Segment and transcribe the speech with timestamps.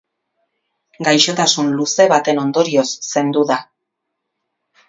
[1.07, 3.63] Gaixotasun luze baten ondorioz zendu da.